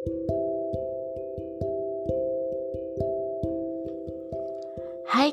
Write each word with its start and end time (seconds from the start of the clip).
Hai 0.00 0.08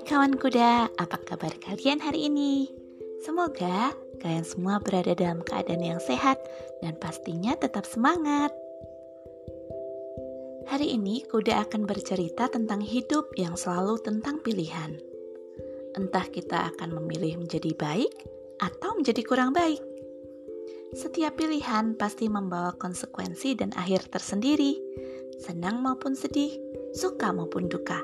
kawan 0.03 0.35
kuda, 0.35 0.91
apa 0.91 1.17
kabar 1.23 1.55
kalian 1.63 2.03
hari 2.03 2.27
ini? 2.27 2.67
Semoga 3.23 3.95
kalian 4.19 4.43
semua 4.43 4.83
berada 4.83 5.15
dalam 5.15 5.39
keadaan 5.39 5.79
yang 5.79 6.03
sehat 6.03 6.35
dan 6.83 6.99
pastinya 6.99 7.55
tetap 7.55 7.87
semangat. 7.87 8.51
Hari 10.67 10.99
ini 10.99 11.23
kuda 11.31 11.63
akan 11.63 11.87
bercerita 11.87 12.51
tentang 12.51 12.83
hidup 12.83 13.31
yang 13.39 13.55
selalu 13.55 14.03
tentang 14.03 14.43
pilihan. 14.43 14.99
Entah 15.95 16.27
kita 16.27 16.75
akan 16.75 16.99
memilih 16.99 17.39
menjadi 17.39 17.71
baik 17.71 18.11
atau 18.59 18.99
menjadi 18.99 19.23
kurang 19.23 19.55
baik. 19.55 19.96
Setiap 20.97 21.37
pilihan 21.37 21.93
pasti 21.93 22.25
membawa 22.25 22.73
konsekuensi 22.73 23.53
dan 23.53 23.69
akhir 23.77 24.09
tersendiri, 24.09 24.81
senang 25.37 25.85
maupun 25.85 26.17
sedih, 26.17 26.57
suka 26.89 27.29
maupun 27.29 27.69
duka. 27.69 28.01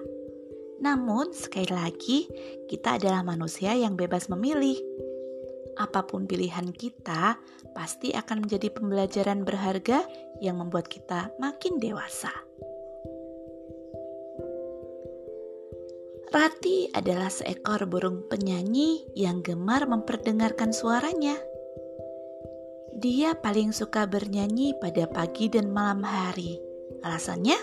Namun, 0.77 1.33
sekali 1.33 1.73
lagi, 1.73 2.29
kita 2.69 3.01
adalah 3.01 3.25
manusia 3.25 3.73
yang 3.73 3.97
bebas 3.97 4.29
memilih. 4.29 4.77
Apa 5.73 6.05
pun 6.05 6.29
pilihan 6.29 6.69
kita, 6.69 7.41
pasti 7.73 8.13
akan 8.13 8.45
menjadi 8.45 8.69
pembelajaran 8.69 9.41
berharga 9.41 10.05
yang 10.37 10.61
membuat 10.61 10.85
kita 10.85 11.33
makin 11.41 11.81
dewasa. 11.81 12.29
Rati 16.29 16.93
adalah 16.93 17.33
seekor 17.33 17.89
burung 17.89 18.29
penyanyi 18.29 19.01
yang 19.17 19.41
gemar 19.41 19.89
memperdengarkan 19.89 20.77
suaranya. 20.77 21.52
Dia 23.03 23.35
paling 23.35 23.75
suka 23.75 24.07
bernyanyi 24.07 24.79
pada 24.79 25.03
pagi 25.11 25.51
dan 25.51 25.75
malam 25.75 26.07
hari. 26.07 26.55
Alasannya, 27.03 27.59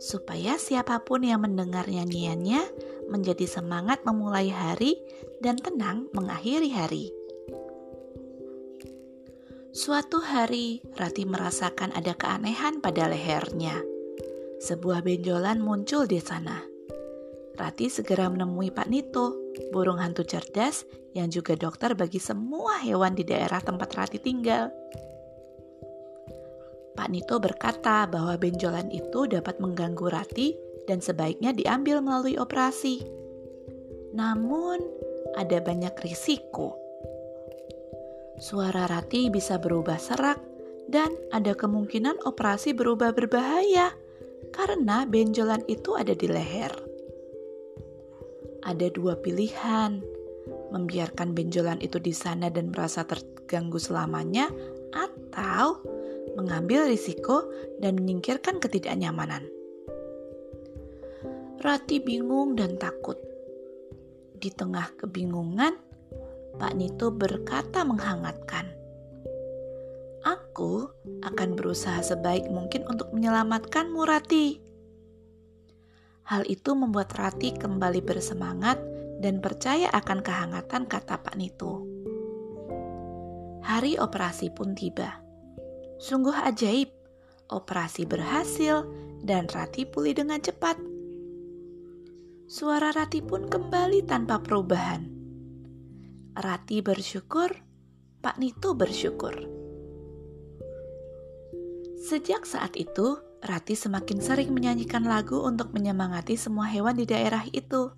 supaya 0.00 0.56
siapa 0.56 1.04
pun 1.04 1.20
yang 1.20 1.44
mendengar 1.44 1.84
nyanyiannya 1.84 2.64
menjadi 3.12 3.44
semangat 3.44 4.08
memulai 4.08 4.48
hari 4.48 4.96
dan 5.44 5.60
tenang 5.60 6.08
mengakhiri 6.16 6.72
hari. 6.72 7.12
Suatu 9.76 10.24
hari, 10.24 10.80
Rati 10.96 11.28
merasakan 11.28 11.92
ada 11.92 12.16
keanehan 12.16 12.80
pada 12.80 13.04
lehernya. 13.04 13.84
Sebuah 14.64 15.04
benjolan 15.04 15.60
muncul 15.60 16.08
di 16.08 16.24
sana. 16.24 16.73
Rati 17.54 17.86
segera 17.86 18.26
menemui 18.26 18.74
Pak 18.74 18.90
Nito, 18.90 19.38
burung 19.70 20.02
hantu 20.02 20.26
cerdas 20.26 20.82
yang 21.14 21.30
juga 21.30 21.54
dokter 21.54 21.94
bagi 21.94 22.18
semua 22.18 22.82
hewan 22.82 23.14
di 23.14 23.22
daerah 23.22 23.62
tempat 23.62 23.94
Rati 23.94 24.18
tinggal. 24.18 24.74
Pak 26.94 27.08
Nito 27.10 27.38
berkata 27.38 28.06
bahwa 28.10 28.34
benjolan 28.38 28.90
itu 28.90 29.30
dapat 29.30 29.62
mengganggu 29.62 30.06
Rati 30.10 30.54
dan 30.90 30.98
sebaiknya 30.98 31.54
diambil 31.54 32.02
melalui 32.02 32.38
operasi. 32.38 33.06
Namun, 34.14 34.82
ada 35.38 35.58
banyak 35.62 35.94
risiko. 36.02 36.78
Suara 38.38 38.90
Rati 38.90 39.30
bisa 39.30 39.62
berubah 39.62 39.98
serak 39.98 40.42
dan 40.90 41.14
ada 41.30 41.54
kemungkinan 41.54 42.22
operasi 42.26 42.74
berubah 42.74 43.14
berbahaya 43.14 43.94
karena 44.50 45.06
benjolan 45.06 45.62
itu 45.66 45.94
ada 45.94 46.14
di 46.14 46.26
leher. 46.30 46.93
Ada 48.64 48.88
dua 48.88 49.20
pilihan, 49.20 50.00
membiarkan 50.72 51.36
benjolan 51.36 51.78
itu 51.84 52.00
di 52.00 52.16
sana 52.16 52.48
dan 52.48 52.72
merasa 52.72 53.04
terganggu 53.04 53.76
selamanya 53.76 54.48
atau 54.96 55.84
mengambil 56.34 56.90
risiko, 56.90 57.46
dan 57.78 57.94
menyingkirkan 57.98 58.58
ketidaknyamanan. 58.58 59.46
Rati 61.62 62.02
bingung 62.02 62.58
dan 62.58 62.76
takut. 62.76 63.16
Di 64.36 64.52
tengah 64.52 64.92
kebingungan, 65.00 65.78
Pak 66.60 66.72
Nito 66.76 67.08
berkata 67.14 67.86
menghangatkan, 67.86 68.68
"Aku 70.26 70.92
akan 71.24 71.56
berusaha 71.56 72.04
sebaik 72.04 72.50
mungkin 72.52 72.84
untuk 72.90 73.14
menyelamatkanmu, 73.16 74.00
Rati." 74.04 74.73
Hal 76.24 76.48
itu 76.48 76.72
membuat 76.72 77.12
Rati 77.12 77.52
kembali 77.52 78.00
bersemangat 78.00 78.80
dan 79.20 79.44
percaya 79.44 79.92
akan 79.92 80.24
kehangatan 80.24 80.88
kata 80.88 81.20
Pak 81.20 81.36
Nito. 81.36 81.84
Hari 83.64 84.00
operasi 84.00 84.52
pun 84.52 84.72
tiba. 84.72 85.20
Sungguh 86.00 86.36
ajaib, 86.36 86.88
operasi 87.48 88.08
berhasil 88.08 88.84
dan 89.24 89.48
Rati 89.48 89.84
pulih 89.88 90.16
dengan 90.16 90.40
cepat. 90.40 90.76
Suara 92.44 92.92
Rati 92.92 93.24
pun 93.24 93.48
kembali 93.48 94.04
tanpa 94.04 94.40
perubahan. 94.40 95.08
Rati 96.36 96.80
bersyukur, 96.84 97.52
Pak 98.20 98.36
Nito 98.40 98.76
bersyukur. 98.76 99.32
Sejak 102.04 102.44
saat 102.44 102.76
itu, 102.76 103.16
Rati 103.44 103.76
semakin 103.76 104.24
sering 104.24 104.56
menyanyikan 104.56 105.04
lagu 105.04 105.36
untuk 105.44 105.68
menyemangati 105.76 106.32
semua 106.32 106.64
hewan 106.64 106.96
di 106.96 107.04
daerah 107.04 107.44
itu. 107.52 107.92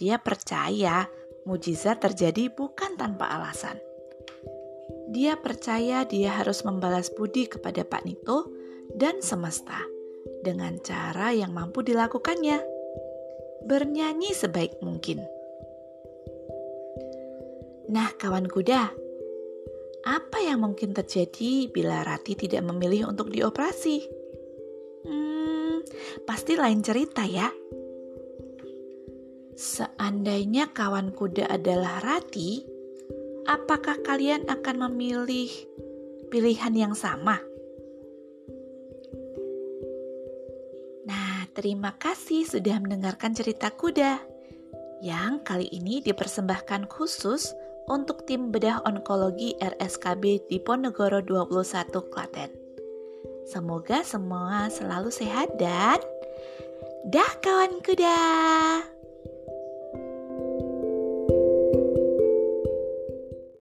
Dia 0.00 0.16
percaya 0.16 1.04
mujizat 1.44 2.00
terjadi 2.00 2.48
bukan 2.48 2.96
tanpa 2.96 3.28
alasan. 3.36 3.76
Dia 5.12 5.36
percaya 5.36 6.08
dia 6.08 6.32
harus 6.40 6.64
membalas 6.64 7.12
budi 7.12 7.52
kepada 7.52 7.84
Pak 7.84 8.08
Nito 8.08 8.48
dan 8.96 9.20
semesta 9.20 9.76
dengan 10.40 10.80
cara 10.80 11.36
yang 11.36 11.52
mampu 11.52 11.84
dilakukannya. 11.84 12.64
Bernyanyi 13.68 14.32
sebaik 14.32 14.80
mungkin. 14.80 15.20
Nah, 17.92 18.08
kawan 18.16 18.48
kuda, 18.48 18.88
apa 20.08 20.38
yang 20.40 20.64
mungkin 20.64 20.96
terjadi 20.96 21.68
bila 21.68 22.00
Rati 22.08 22.32
tidak 22.40 22.64
memilih 22.64 23.12
untuk 23.12 23.28
dioperasi? 23.28 24.21
Hmm, 25.02 25.82
pasti 26.26 26.54
lain 26.54 26.80
cerita 26.82 27.26
ya. 27.26 27.50
Seandainya 29.52 30.72
kawan 30.74 31.14
kuda 31.14 31.46
adalah 31.46 32.02
Rati, 32.02 32.64
apakah 33.46 34.00
kalian 34.02 34.48
akan 34.50 34.90
memilih 34.90 35.50
pilihan 36.32 36.74
yang 36.74 36.94
sama? 36.96 37.38
Nah, 41.06 41.46
terima 41.52 41.94
kasih 41.98 42.46
sudah 42.46 42.78
mendengarkan 42.80 43.34
cerita 43.34 43.70
kuda 43.70 44.18
yang 45.02 45.42
kali 45.42 45.66
ini 45.74 45.98
dipersembahkan 45.98 46.86
khusus 46.86 47.50
untuk 47.90 48.22
tim 48.22 48.54
bedah 48.54 48.86
onkologi 48.86 49.58
RSKB 49.58 50.46
di 50.46 50.62
Ponegoro 50.62 51.18
21 51.18 51.90
Klaten. 52.06 52.61
Semoga 53.42 54.06
semua 54.06 54.70
selalu 54.70 55.10
sehat 55.10 55.58
dan 55.58 55.98
dah 57.06 57.32
kawan 57.42 57.82
kuda. 57.82 58.91